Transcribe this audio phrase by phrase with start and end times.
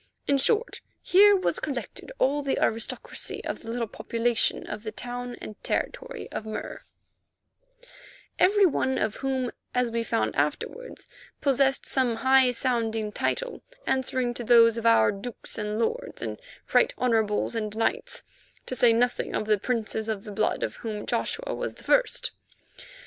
[0.27, 5.35] In short, here was collected all the aristocracy of the little population of the town
[5.39, 6.81] and territory of Mur,
[8.39, 11.07] every one of whom, as we found afterwards,
[11.39, 16.39] possessed some high sounding title answering to those of our dukes and lords and
[16.73, 18.23] Right Honourables, and knights,
[18.65, 22.31] to say nothing of the Princes of the Blood, of whom Joshua was the first.